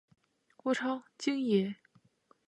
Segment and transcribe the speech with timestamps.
[0.63, 1.75] 我超，京爷